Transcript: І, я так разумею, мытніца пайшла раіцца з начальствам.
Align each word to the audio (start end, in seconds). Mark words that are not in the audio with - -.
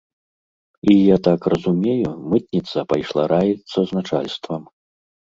І, 0.91 0.93
я 0.99 1.17
так 1.27 1.39
разумею, 1.53 2.09
мытніца 2.31 2.79
пайшла 2.93 3.23
раіцца 3.33 3.79
з 3.91 3.99
начальствам. 3.99 4.61